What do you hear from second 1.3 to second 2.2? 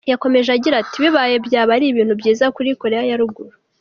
byaba ari ibintu